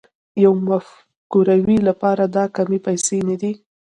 د 0.03 0.03
يوې 0.45 0.59
مفکورې 0.67 1.77
لپاره 1.89 2.23
دا 2.35 2.45
کمې 2.55 2.79
پيسې 2.85 3.17
نه 3.29 3.35
دي 3.41 3.51